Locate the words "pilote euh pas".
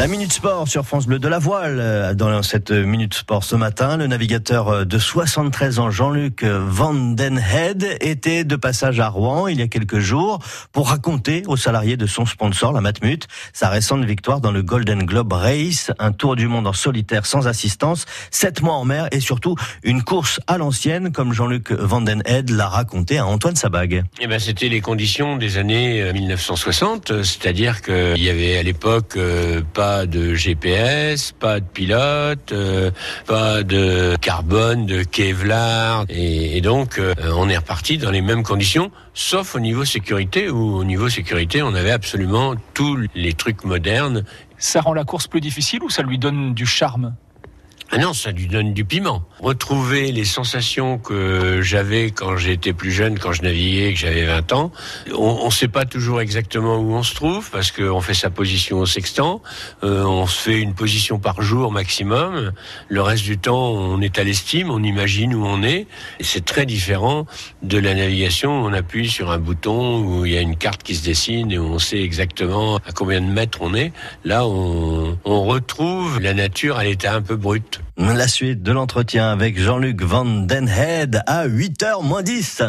31.64-33.62